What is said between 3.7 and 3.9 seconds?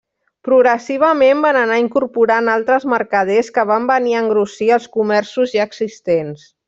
van